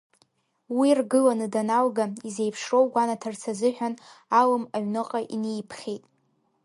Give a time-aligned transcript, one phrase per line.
[0.77, 3.93] Уи ргыланы даналга, изеиԥшроу гәанаҭарц азыҳәан,
[4.39, 6.03] Алым аҩныҟа инеиԥхьеит.